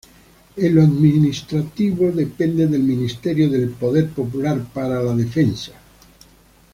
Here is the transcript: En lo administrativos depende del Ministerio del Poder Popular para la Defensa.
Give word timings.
En 0.55 0.73
lo 0.73 0.81
administrativos 0.81 2.15
depende 2.15 2.65
del 2.65 2.81
Ministerio 2.81 3.51
del 3.51 3.69
Poder 3.69 4.09
Popular 4.09 4.65
para 4.73 4.99
la 4.99 5.13
Defensa. 5.13 5.73